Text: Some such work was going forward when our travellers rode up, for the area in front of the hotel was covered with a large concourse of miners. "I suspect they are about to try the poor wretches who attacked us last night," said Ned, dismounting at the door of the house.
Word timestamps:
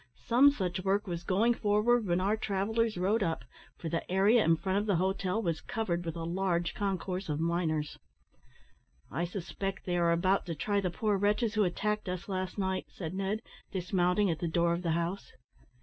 Some 0.25 0.49
such 0.49 0.83
work 0.83 1.05
was 1.05 1.23
going 1.23 1.53
forward 1.53 2.07
when 2.07 2.19
our 2.19 2.35
travellers 2.35 2.97
rode 2.97 3.21
up, 3.21 3.45
for 3.77 3.87
the 3.87 4.11
area 4.11 4.43
in 4.43 4.55
front 4.55 4.79
of 4.79 4.87
the 4.87 4.95
hotel 4.95 5.39
was 5.43 5.61
covered 5.61 6.03
with 6.05 6.15
a 6.15 6.23
large 6.23 6.73
concourse 6.73 7.29
of 7.29 7.39
miners. 7.39 7.99
"I 9.11 9.25
suspect 9.25 9.85
they 9.85 9.97
are 9.97 10.11
about 10.11 10.47
to 10.47 10.55
try 10.55 10.81
the 10.81 10.89
poor 10.89 11.17
wretches 11.19 11.53
who 11.53 11.65
attacked 11.65 12.09
us 12.09 12.27
last 12.27 12.57
night," 12.57 12.87
said 12.89 13.13
Ned, 13.13 13.43
dismounting 13.71 14.31
at 14.31 14.39
the 14.39 14.47
door 14.47 14.73
of 14.73 14.81
the 14.81 14.93
house. 14.97 15.33